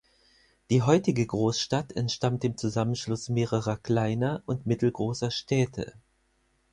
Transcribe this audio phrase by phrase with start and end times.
[0.71, 5.93] Die heutige Großstadt entstammt dem Zusammenschluss mehrerer, kleiner und mittelgroßer Städte.